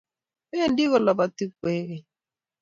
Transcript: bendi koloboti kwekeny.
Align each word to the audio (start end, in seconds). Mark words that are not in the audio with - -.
bendi 0.51 0.83
koloboti 0.91 1.43
kwekeny. 1.57 2.03